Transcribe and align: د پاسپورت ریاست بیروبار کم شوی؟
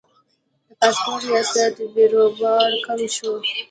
د 0.69 0.71
پاسپورت 0.79 1.23
ریاست 1.31 1.75
بیروبار 1.93 2.71
کم 2.85 2.99
شوی؟ 3.15 3.41